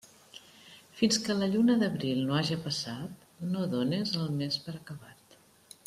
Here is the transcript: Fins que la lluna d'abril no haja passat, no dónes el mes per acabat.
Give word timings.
Fins 1.01 1.19
que 1.25 1.35
la 1.41 1.49
lluna 1.51 1.75
d'abril 1.83 2.23
no 2.31 2.39
haja 2.39 2.57
passat, 2.65 3.29
no 3.53 3.67
dónes 3.77 4.15
el 4.25 4.35
mes 4.41 4.59
per 4.65 4.75
acabat. 4.81 5.39